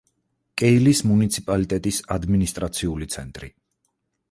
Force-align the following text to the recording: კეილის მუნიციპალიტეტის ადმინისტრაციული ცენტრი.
კეილის 0.61 1.01
მუნიციპალიტეტის 1.09 2.01
ადმინისტრაციული 2.17 3.11
ცენტრი. 3.17 3.55